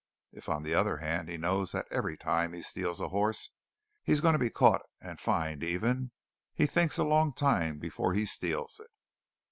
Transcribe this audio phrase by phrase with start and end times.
[0.31, 3.51] If, on the other hand, he knows that every time he steals a horse
[4.03, 6.09] he's going to be caught and fined even,
[6.55, 8.89] he thinks a long time before he steals it."